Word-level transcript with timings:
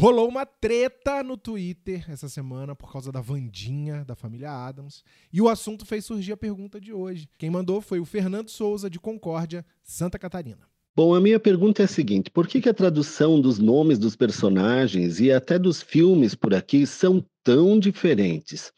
Rolou 0.00 0.28
uma 0.28 0.46
treta 0.46 1.24
no 1.24 1.36
Twitter 1.36 2.08
essa 2.08 2.28
semana 2.28 2.72
por 2.72 2.92
causa 2.92 3.10
da 3.10 3.20
Vandinha 3.20 4.04
da 4.04 4.14
família 4.14 4.48
Adams. 4.48 5.02
E 5.32 5.42
o 5.42 5.48
assunto 5.48 5.84
fez 5.84 6.04
surgir 6.04 6.30
a 6.30 6.36
pergunta 6.36 6.80
de 6.80 6.92
hoje. 6.92 7.28
Quem 7.36 7.50
mandou 7.50 7.80
foi 7.80 7.98
o 7.98 8.04
Fernando 8.04 8.48
Souza, 8.48 8.88
de 8.88 9.00
Concórdia, 9.00 9.66
Santa 9.82 10.16
Catarina. 10.16 10.68
Bom, 10.94 11.16
a 11.16 11.20
minha 11.20 11.40
pergunta 11.40 11.82
é 11.82 11.84
a 11.84 11.88
seguinte: 11.88 12.30
por 12.30 12.46
que, 12.46 12.60
que 12.60 12.68
a 12.68 12.74
tradução 12.74 13.40
dos 13.40 13.58
nomes 13.58 13.98
dos 13.98 14.14
personagens 14.14 15.18
e 15.18 15.32
até 15.32 15.58
dos 15.58 15.82
filmes 15.82 16.32
por 16.32 16.54
aqui 16.54 16.86
são 16.86 17.24
tão 17.42 17.76
diferentes? 17.76 18.72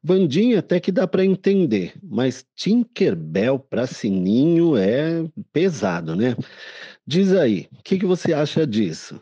Vandinha 0.00 0.60
até 0.60 0.78
que 0.78 0.92
dá 0.92 1.04
para 1.04 1.24
entender, 1.24 1.94
mas 2.00 2.46
Tinkerbell 2.54 3.58
para 3.58 3.88
Sininho 3.88 4.76
é 4.76 5.28
pesado, 5.52 6.14
né? 6.14 6.36
Diz 7.04 7.32
aí, 7.32 7.68
o 7.72 7.82
que, 7.82 7.98
que 7.98 8.06
você 8.06 8.32
acha 8.32 8.64
disso? 8.64 9.20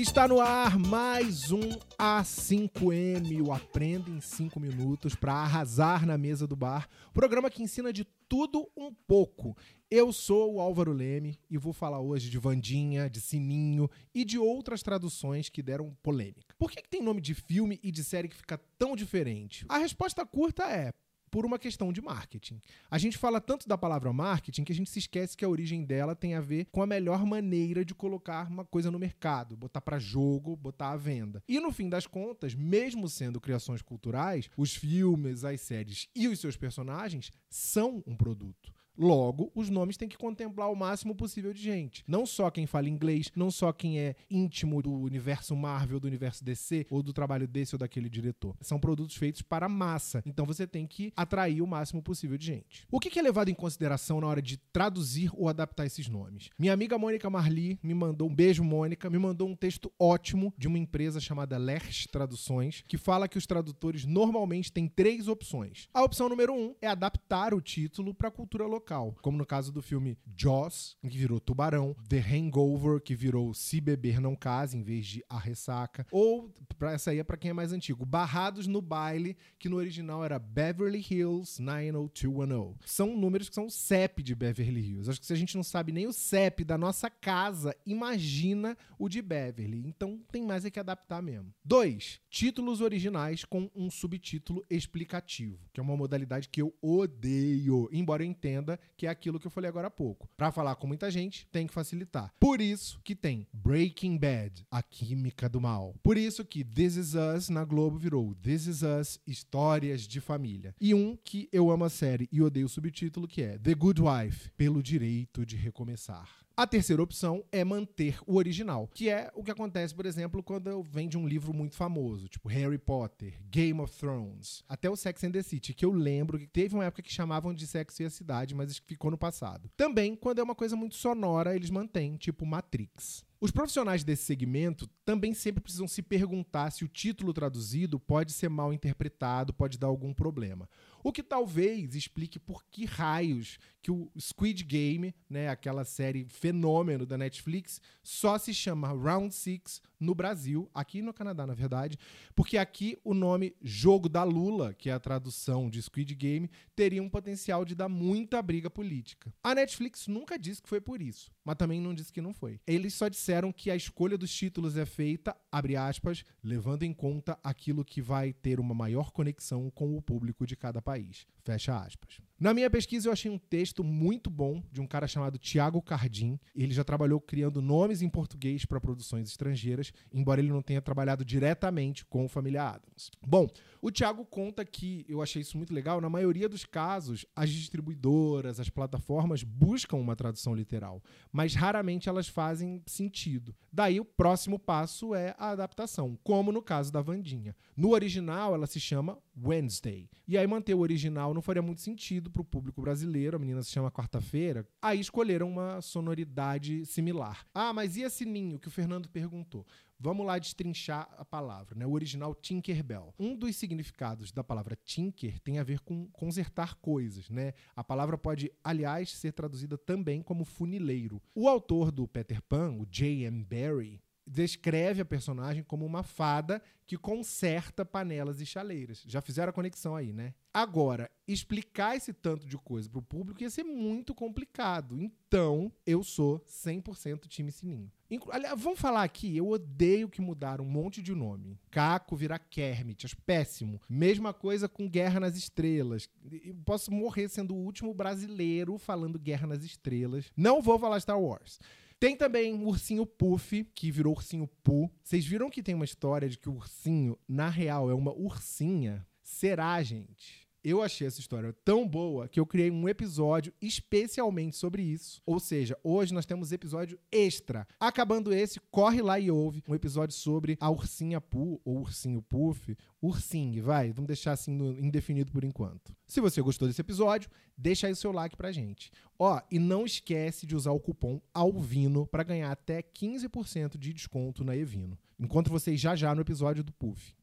Está 0.00 0.28
no 0.28 0.40
ar 0.40 0.78
mais 0.78 1.50
um 1.50 1.76
A5M, 1.98 3.44
o 3.44 3.52
Aprenda 3.52 4.08
em 4.08 4.20
5 4.20 4.60
Minutos 4.60 5.16
para 5.16 5.32
arrasar 5.32 6.06
na 6.06 6.16
mesa 6.16 6.46
do 6.46 6.54
bar. 6.54 6.88
Programa 7.12 7.50
que 7.50 7.64
ensina 7.64 7.92
de 7.92 8.04
tudo 8.28 8.70
um 8.76 8.94
pouco. 8.94 9.56
Eu 9.90 10.12
sou 10.12 10.54
o 10.54 10.60
Álvaro 10.60 10.92
Leme 10.92 11.36
e 11.50 11.58
vou 11.58 11.72
falar 11.72 11.98
hoje 11.98 12.30
de 12.30 12.38
Vandinha, 12.38 13.10
de 13.10 13.20
Sininho 13.20 13.90
e 14.14 14.24
de 14.24 14.38
outras 14.38 14.84
traduções 14.84 15.48
que 15.48 15.64
deram 15.64 15.92
polêmica. 16.00 16.54
Por 16.56 16.70
que, 16.70 16.80
que 16.80 16.88
tem 16.88 17.02
nome 17.02 17.20
de 17.20 17.34
filme 17.34 17.80
e 17.82 17.90
de 17.90 18.04
série 18.04 18.28
que 18.28 18.36
fica 18.36 18.56
tão 18.78 18.94
diferente? 18.94 19.66
A 19.68 19.78
resposta 19.78 20.24
curta 20.24 20.62
é 20.62 20.92
por 21.30 21.44
uma 21.44 21.58
questão 21.58 21.92
de 21.92 22.00
marketing. 22.00 22.60
A 22.90 22.98
gente 22.98 23.18
fala 23.18 23.40
tanto 23.40 23.68
da 23.68 23.78
palavra 23.78 24.12
marketing 24.12 24.64
que 24.64 24.72
a 24.72 24.74
gente 24.74 24.90
se 24.90 24.98
esquece 24.98 25.36
que 25.36 25.44
a 25.44 25.48
origem 25.48 25.84
dela 25.84 26.14
tem 26.14 26.34
a 26.34 26.40
ver 26.40 26.66
com 26.70 26.82
a 26.82 26.86
melhor 26.86 27.24
maneira 27.24 27.84
de 27.84 27.94
colocar 27.94 28.48
uma 28.48 28.64
coisa 28.64 28.90
no 28.90 28.98
mercado, 28.98 29.56
botar 29.56 29.80
para 29.80 29.98
jogo, 29.98 30.56
botar 30.56 30.90
à 30.90 30.96
venda. 30.96 31.42
E 31.48 31.60
no 31.60 31.72
fim 31.72 31.88
das 31.88 32.06
contas, 32.06 32.54
mesmo 32.54 33.08
sendo 33.08 33.40
criações 33.40 33.82
culturais, 33.82 34.50
os 34.56 34.74
filmes, 34.74 35.44
as 35.44 35.60
séries 35.60 36.08
e 36.14 36.28
os 36.28 36.40
seus 36.40 36.56
personagens 36.56 37.30
são 37.50 38.02
um 38.06 38.16
produto. 38.16 38.77
Logo, 38.98 39.52
os 39.54 39.70
nomes 39.70 39.96
têm 39.96 40.08
que 40.08 40.18
contemplar 40.18 40.68
o 40.72 40.74
máximo 40.74 41.14
possível 41.14 41.52
de 41.52 41.62
gente. 41.62 42.02
Não 42.04 42.26
só 42.26 42.50
quem 42.50 42.66
fala 42.66 42.88
inglês, 42.88 43.30
não 43.36 43.48
só 43.48 43.72
quem 43.72 44.00
é 44.00 44.16
íntimo 44.28 44.82
do 44.82 44.92
universo 44.92 45.54
Marvel, 45.54 46.00
do 46.00 46.08
universo 46.08 46.44
DC, 46.44 46.84
ou 46.90 47.00
do 47.00 47.12
trabalho 47.12 47.46
desse 47.46 47.76
ou 47.76 47.78
daquele 47.78 48.10
diretor. 48.10 48.56
São 48.60 48.80
produtos 48.80 49.14
feitos 49.14 49.40
para 49.40 49.68
massa. 49.68 50.20
Então 50.26 50.44
você 50.44 50.66
tem 50.66 50.84
que 50.84 51.12
atrair 51.16 51.62
o 51.62 51.66
máximo 51.66 52.02
possível 52.02 52.36
de 52.36 52.46
gente. 52.46 52.86
O 52.90 52.98
que 52.98 53.16
é 53.16 53.22
levado 53.22 53.50
em 53.50 53.54
consideração 53.54 54.20
na 54.20 54.26
hora 54.26 54.42
de 54.42 54.56
traduzir 54.56 55.30
ou 55.34 55.48
adaptar 55.48 55.86
esses 55.86 56.08
nomes? 56.08 56.50
Minha 56.58 56.72
amiga 56.72 56.98
Mônica 56.98 57.30
Marli 57.30 57.78
me 57.80 57.94
mandou 57.94 58.28
um 58.28 58.34
beijo, 58.34 58.64
Mônica, 58.64 59.08
me 59.08 59.18
mandou 59.18 59.48
um 59.48 59.54
texto 59.54 59.92
ótimo 59.96 60.52
de 60.58 60.66
uma 60.66 60.78
empresa 60.78 61.20
chamada 61.20 61.56
Lerch 61.56 62.08
Traduções, 62.08 62.82
que 62.88 62.98
fala 62.98 63.28
que 63.28 63.38
os 63.38 63.46
tradutores 63.46 64.04
normalmente 64.04 64.72
têm 64.72 64.88
três 64.88 65.28
opções. 65.28 65.88
A 65.94 66.02
opção 66.02 66.28
número 66.28 66.52
um 66.52 66.74
é 66.82 66.88
adaptar 66.88 67.54
o 67.54 67.60
título 67.60 68.12
para 68.12 68.26
a 68.26 68.32
cultura 68.32 68.66
local 68.66 68.87
local, 68.88 69.14
como 69.20 69.36
no 69.36 69.44
caso 69.44 69.70
do 69.70 69.82
filme 69.82 70.16
Jaws, 70.34 70.96
que 71.02 71.18
virou 71.18 71.38
Tubarão, 71.38 71.94
The 72.08 72.18
Hangover, 72.18 73.00
que 73.00 73.14
virou 73.14 73.52
Se 73.52 73.80
Beber 73.80 74.20
Não 74.20 74.34
Case, 74.34 74.76
em 74.76 74.82
vez 74.82 75.06
de 75.06 75.22
A 75.28 75.38
Ressaca, 75.38 76.06
ou, 76.10 76.50
pra 76.78 76.92
essa 76.92 77.10
aí 77.10 77.18
é 77.18 77.24
pra 77.24 77.36
quem 77.36 77.50
é 77.50 77.54
mais 77.54 77.72
antigo, 77.72 78.06
Barrados 78.06 78.66
no 78.66 78.80
Baile, 78.80 79.36
que 79.58 79.68
no 79.68 79.76
original 79.76 80.24
era 80.24 80.38
Beverly 80.38 81.04
Hills 81.10 81.60
90210. 81.60 82.76
São 82.86 83.16
números 83.16 83.48
que 83.48 83.54
são 83.54 83.66
o 83.66 83.70
CEP 83.70 84.22
de 84.22 84.34
Beverly 84.34 84.80
Hills. 84.80 85.10
Acho 85.10 85.20
que 85.20 85.26
se 85.26 85.32
a 85.32 85.36
gente 85.36 85.56
não 85.56 85.62
sabe 85.62 85.92
nem 85.92 86.06
o 86.06 86.12
CEP 86.12 86.64
da 86.64 86.78
nossa 86.78 87.10
casa, 87.10 87.76
imagina 87.84 88.76
o 88.98 89.08
de 89.08 89.20
Beverly. 89.20 89.84
Então 89.86 90.20
tem 90.32 90.42
mais 90.42 90.64
é 90.64 90.70
que 90.70 90.80
adaptar 90.80 91.20
mesmo. 91.20 91.52
2. 91.64 92.20
Títulos 92.30 92.80
originais 92.80 93.44
com 93.44 93.70
um 93.74 93.90
subtítulo 93.90 94.64
explicativo, 94.70 95.58
que 95.72 95.80
é 95.80 95.82
uma 95.82 95.96
modalidade 95.96 96.48
que 96.48 96.62
eu 96.62 96.74
odeio, 96.80 97.88
embora 97.92 98.22
eu 98.22 98.28
entenda 98.28 98.77
que 98.96 99.06
é 99.06 99.10
aquilo 99.10 99.38
que 99.38 99.46
eu 99.46 99.50
falei 99.50 99.68
agora 99.68 99.88
há 99.88 99.90
pouco. 99.90 100.28
Para 100.36 100.50
falar 100.50 100.74
com 100.76 100.86
muita 100.86 101.10
gente, 101.10 101.46
tem 101.52 101.66
que 101.66 101.72
facilitar. 101.72 102.32
Por 102.38 102.60
isso 102.60 103.00
que 103.04 103.14
tem 103.14 103.46
Breaking 103.52 104.18
Bad, 104.18 104.66
a 104.70 104.82
química 104.82 105.48
do 105.48 105.60
mal. 105.60 105.94
Por 106.02 106.16
isso 106.16 106.44
que 106.44 106.64
This 106.64 106.96
Is 106.96 107.14
Us 107.14 107.48
na 107.48 107.64
Globo 107.64 107.98
virou 107.98 108.34
This 108.34 108.66
Is 108.66 108.82
Us, 108.82 109.20
histórias 109.26 110.02
de 110.02 110.20
família. 110.20 110.74
E 110.80 110.94
um 110.94 111.16
que 111.16 111.48
eu 111.52 111.70
amo 111.70 111.84
a 111.84 111.90
série 111.90 112.28
e 112.32 112.42
odeio 112.42 112.66
o 112.66 112.68
subtítulo, 112.68 113.28
que 113.28 113.42
é 113.42 113.58
The 113.58 113.74
Good 113.74 114.02
Wife, 114.02 114.50
pelo 114.56 114.82
direito 114.82 115.46
de 115.46 115.56
recomeçar. 115.56 116.47
A 116.58 116.66
terceira 116.66 117.00
opção 117.00 117.44
é 117.52 117.62
manter 117.62 118.18
o 118.26 118.34
original, 118.34 118.88
que 118.92 119.08
é 119.08 119.30
o 119.32 119.44
que 119.44 119.50
acontece, 119.52 119.94
por 119.94 120.04
exemplo, 120.04 120.42
quando 120.42 120.82
vem 120.82 121.08
de 121.08 121.16
um 121.16 121.24
livro 121.24 121.54
muito 121.54 121.76
famoso, 121.76 122.26
tipo 122.26 122.48
Harry 122.48 122.78
Potter, 122.78 123.40
Game 123.48 123.80
of 123.80 123.96
Thrones, 123.96 124.64
até 124.68 124.90
o 124.90 124.96
Sex 124.96 125.22
and 125.22 125.30
the 125.30 125.42
City, 125.44 125.72
que 125.72 125.84
eu 125.84 125.92
lembro 125.92 126.36
que 126.36 126.48
teve 126.48 126.74
uma 126.74 126.84
época 126.84 127.02
que 127.02 127.12
chamavam 127.12 127.54
de 127.54 127.64
Sexo 127.64 128.02
e 128.02 128.06
a 128.06 128.10
Cidade, 128.10 128.56
mas 128.56 128.76
ficou 128.76 129.08
no 129.08 129.16
passado. 129.16 129.70
Também, 129.76 130.16
quando 130.16 130.40
é 130.40 130.42
uma 130.42 130.56
coisa 130.56 130.74
muito 130.74 130.96
sonora, 130.96 131.54
eles 131.54 131.70
mantêm, 131.70 132.16
tipo 132.16 132.44
Matrix. 132.44 133.24
Os 133.40 133.52
profissionais 133.52 134.02
desse 134.02 134.24
segmento 134.24 134.88
também 135.04 135.32
sempre 135.32 135.62
precisam 135.62 135.86
se 135.86 136.02
perguntar 136.02 136.72
se 136.72 136.84
o 136.84 136.88
título 136.88 137.32
traduzido 137.32 138.00
pode 138.00 138.32
ser 138.32 138.48
mal 138.48 138.72
interpretado, 138.72 139.54
pode 139.54 139.78
dar 139.78 139.86
algum 139.86 140.12
problema. 140.12 140.68
O 141.04 141.12
que 141.12 141.22
talvez 141.22 141.94
explique 141.94 142.40
por 142.40 142.64
que 142.64 142.84
raios 142.84 143.58
que 143.80 143.92
o 143.92 144.10
Squid 144.18 144.64
Game, 144.64 145.14
né, 145.30 145.48
aquela 145.48 145.84
série 145.84 146.26
fenômeno 146.28 147.06
da 147.06 147.16
Netflix, 147.16 147.80
só 148.02 148.36
se 148.36 148.52
chama 148.52 148.88
Round 148.88 149.32
Six 149.32 149.80
no 150.00 150.16
Brasil, 150.16 150.68
aqui 150.74 151.00
no 151.00 151.14
Canadá, 151.14 151.46
na 151.46 151.54
verdade, 151.54 151.96
porque 152.34 152.58
aqui 152.58 152.98
o 153.04 153.14
nome 153.14 153.54
Jogo 153.62 154.08
da 154.08 154.24
Lula, 154.24 154.74
que 154.74 154.90
é 154.90 154.92
a 154.92 155.00
tradução 155.00 155.70
de 155.70 155.80
Squid 155.80 156.12
Game, 156.14 156.50
teria 156.74 157.02
um 157.02 157.08
potencial 157.08 157.64
de 157.64 157.74
dar 157.74 157.88
muita 157.88 158.42
briga 158.42 158.68
política. 158.68 159.32
A 159.42 159.54
Netflix 159.54 160.08
nunca 160.08 160.36
disse 160.38 160.60
que 160.60 160.68
foi 160.68 160.80
por 160.80 161.00
isso, 161.00 161.30
mas 161.44 161.56
também 161.56 161.80
não 161.80 161.94
disse 161.94 162.12
que 162.12 162.20
não 162.20 162.34
foi. 162.34 162.60
Eles 162.66 162.94
só 162.94 163.08
disseram 163.08 163.27
disseram 163.28 163.52
que 163.52 163.70
a 163.70 163.76
escolha 163.76 164.16
dos 164.16 164.34
títulos 164.34 164.74
é 164.74 164.86
feita, 164.86 165.36
abre 165.52 165.76
aspas, 165.76 166.24
levando 166.42 166.84
em 166.84 166.94
conta 166.94 167.38
aquilo 167.44 167.84
que 167.84 168.00
vai 168.00 168.32
ter 168.32 168.58
uma 168.58 168.74
maior 168.74 169.10
conexão 169.10 169.70
com 169.70 169.94
o 169.94 170.00
público 170.00 170.46
de 170.46 170.56
cada 170.56 170.80
país. 170.80 171.26
Fecha 171.44 171.78
aspas. 171.78 172.22
Na 172.40 172.54
minha 172.54 172.70
pesquisa, 172.70 173.08
eu 173.08 173.12
achei 173.12 173.28
um 173.28 173.36
texto 173.36 173.82
muito 173.82 174.30
bom 174.30 174.62
de 174.70 174.80
um 174.80 174.86
cara 174.86 175.08
chamado 175.08 175.38
Tiago 175.38 175.82
Cardim. 175.82 176.38
Ele 176.54 176.72
já 176.72 176.84
trabalhou 176.84 177.20
criando 177.20 177.60
nomes 177.60 178.00
em 178.00 178.08
português 178.08 178.64
para 178.64 178.80
produções 178.80 179.28
estrangeiras, 179.28 179.92
embora 180.12 180.40
ele 180.40 180.52
não 180.52 180.62
tenha 180.62 180.80
trabalhado 180.80 181.24
diretamente 181.24 182.04
com 182.04 182.24
o 182.24 182.28
Família 182.28 182.62
Adams. 182.62 183.10
Bom, 183.26 183.48
o 183.82 183.90
Tiago 183.90 184.24
conta 184.24 184.64
que, 184.64 185.04
eu 185.08 185.20
achei 185.20 185.42
isso 185.42 185.56
muito 185.56 185.74
legal, 185.74 186.00
na 186.00 186.08
maioria 186.08 186.48
dos 186.48 186.64
casos, 186.64 187.26
as 187.34 187.50
distribuidoras, 187.50 188.60
as 188.60 188.70
plataformas 188.70 189.42
buscam 189.42 189.96
uma 189.96 190.14
tradução 190.14 190.54
literal, 190.54 191.02
mas 191.32 191.56
raramente 191.56 192.08
elas 192.08 192.28
fazem 192.28 192.80
sentido. 192.86 193.52
Daí 193.72 193.98
o 193.98 194.04
próximo 194.04 194.60
passo 194.60 195.12
é 195.12 195.34
a 195.38 195.50
adaptação, 195.50 196.16
como 196.22 196.52
no 196.52 196.62
caso 196.62 196.92
da 196.92 197.02
Vandinha. 197.02 197.56
No 197.76 197.90
original, 197.90 198.54
ela 198.54 198.66
se 198.68 198.78
chama 198.78 199.18
Wednesday. 199.44 200.08
E 200.26 200.36
aí 200.36 200.46
manter 200.46 200.74
o 200.74 200.80
original 200.80 201.32
não 201.32 201.42
faria 201.42 201.62
muito 201.62 201.80
sentido 201.80 202.30
para 202.30 202.42
o 202.42 202.44
público 202.44 202.80
brasileiro, 202.80 203.36
a 203.36 203.38
menina 203.38 203.62
se 203.62 203.70
chama 203.70 203.90
Quarta-feira. 203.90 204.66
Aí 204.82 205.00
escolheram 205.00 205.48
uma 205.48 205.80
sonoridade 205.80 206.84
similar. 206.86 207.46
Ah, 207.54 207.72
mas 207.72 207.96
e 207.96 208.04
a 208.04 208.10
Sininho, 208.10 208.58
que 208.58 208.68
o 208.68 208.70
Fernando 208.70 209.08
perguntou? 209.08 209.66
Vamos 210.00 210.24
lá 210.24 210.38
destrinchar 210.38 211.08
a 211.18 211.24
palavra, 211.24 211.74
né? 211.74 211.84
O 211.84 211.90
original 211.90 212.32
Tinkerbell. 212.32 213.12
Um 213.18 213.34
dos 213.34 213.56
significados 213.56 214.30
da 214.30 214.44
palavra 214.44 214.76
tinker 214.76 215.40
tem 215.40 215.58
a 215.58 215.64
ver 215.64 215.80
com 215.80 216.06
consertar 216.12 216.76
coisas, 216.76 217.28
né? 217.28 217.52
A 217.74 217.82
palavra 217.82 218.16
pode, 218.16 218.52
aliás, 218.62 219.10
ser 219.10 219.32
traduzida 219.32 219.76
também 219.76 220.22
como 220.22 220.44
funileiro. 220.44 221.20
O 221.34 221.48
autor 221.48 221.90
do 221.90 222.06
Peter 222.06 222.40
Pan, 222.42 222.76
o 222.78 222.86
J.M. 222.86 223.44
Barrie, 223.44 224.00
descreve 224.28 225.00
a 225.00 225.04
personagem 225.04 225.62
como 225.62 225.84
uma 225.84 226.02
fada 226.02 226.62
que 226.86 226.96
conserta 226.96 227.84
panelas 227.84 228.40
e 228.40 228.46
chaleiras. 228.46 229.02
Já 229.06 229.20
fizeram 229.20 229.50
a 229.50 229.52
conexão 229.52 229.94
aí, 229.94 230.12
né? 230.12 230.34
Agora, 230.52 231.10
explicar 231.26 231.96
esse 231.96 232.12
tanto 232.12 232.46
de 232.46 232.56
coisa 232.56 232.88
pro 232.88 233.02
público 233.02 233.42
ia 233.42 233.50
ser 233.50 233.62
muito 233.62 234.14
complicado. 234.14 234.98
Então, 235.00 235.70
eu 235.86 236.02
sou 236.02 236.40
100% 236.40 237.26
time 237.28 237.52
Sininho. 237.52 237.92
Inclu 238.10 238.32
Aliás, 238.32 238.58
vamos 238.58 238.80
falar 238.80 239.02
aqui, 239.02 239.36
eu 239.36 239.48
odeio 239.48 240.08
que 240.08 240.22
mudaram 240.22 240.64
um 240.64 240.68
monte 240.68 241.02
de 241.02 241.14
nome. 241.14 241.58
Caco 241.70 242.16
virar 242.16 242.38
Kermit, 242.38 243.04
acho 243.04 243.16
péssimo. 243.18 243.80
Mesma 243.88 244.32
coisa 244.32 244.66
com 244.66 244.88
Guerra 244.88 245.20
nas 245.20 245.36
Estrelas. 245.36 246.08
Eu 246.42 246.56
posso 246.64 246.90
morrer 246.90 247.28
sendo 247.28 247.54
o 247.54 247.62
último 247.62 247.92
brasileiro 247.92 248.78
falando 248.78 249.18
Guerra 249.18 249.46
nas 249.46 249.62
Estrelas. 249.62 250.32
Não 250.34 250.62
vou 250.62 250.78
falar 250.78 251.00
Star 251.00 251.20
Wars. 251.20 251.60
Tem 252.00 252.16
também 252.16 252.54
o 252.54 252.66
ursinho 252.66 253.04
Puff, 253.04 253.64
que 253.74 253.90
virou 253.90 254.14
ursinho 254.14 254.46
Poo. 254.62 254.88
Vocês 255.02 255.26
viram 255.26 255.50
que 255.50 255.62
tem 255.62 255.74
uma 255.74 255.84
história 255.84 256.28
de 256.28 256.38
que 256.38 256.48
o 256.48 256.54
ursinho, 256.54 257.18
na 257.28 257.48
real, 257.48 257.90
é 257.90 257.94
uma 257.94 258.12
ursinha? 258.12 259.04
Será, 259.20 259.82
gente? 259.82 260.47
Eu 260.68 260.82
achei 260.82 261.06
essa 261.06 261.18
história 261.18 261.50
tão 261.64 261.88
boa 261.88 262.28
que 262.28 262.38
eu 262.38 262.44
criei 262.44 262.70
um 262.70 262.86
episódio 262.86 263.54
especialmente 263.58 264.54
sobre 264.54 264.82
isso. 264.82 265.22
Ou 265.24 265.40
seja, 265.40 265.78
hoje 265.82 266.12
nós 266.12 266.26
temos 266.26 266.52
episódio 266.52 266.98
extra. 267.10 267.66
Acabando 267.80 268.34
esse, 268.34 268.60
corre 268.70 269.00
lá 269.00 269.18
e 269.18 269.30
ouve 269.30 269.64
um 269.66 269.74
episódio 269.74 270.14
sobre 270.14 270.58
a 270.60 270.70
ursinha 270.70 271.22
Pu, 271.22 271.58
ou 271.64 271.78
ursinho 271.78 272.20
Puff, 272.20 272.76
ursinho, 273.00 273.64
vai, 273.64 273.92
vamos 273.92 274.08
deixar 274.08 274.32
assim 274.32 274.52
no 274.52 274.78
indefinido 274.78 275.32
por 275.32 275.42
enquanto. 275.42 275.96
Se 276.06 276.20
você 276.20 276.42
gostou 276.42 276.68
desse 276.68 276.82
episódio, 276.82 277.30
deixa 277.56 277.86
aí 277.86 277.94
o 277.94 277.96
seu 277.96 278.12
like 278.12 278.36
pra 278.36 278.52
gente. 278.52 278.92
Ó, 279.18 279.40
e 279.50 279.58
não 279.58 279.86
esquece 279.86 280.46
de 280.46 280.54
usar 280.54 280.72
o 280.72 280.80
cupom 280.80 281.18
ALVINO 281.32 282.06
para 282.06 282.22
ganhar 282.22 282.52
até 282.52 282.82
15% 282.82 283.78
de 283.78 283.94
desconto 283.94 284.44
na 284.44 284.54
Evino. 284.54 284.98
Encontro 285.18 285.50
vocês 285.50 285.80
já 285.80 285.96
já 285.96 286.14
no 286.14 286.20
episódio 286.20 286.62
do 286.62 286.74
Puff. 286.74 287.16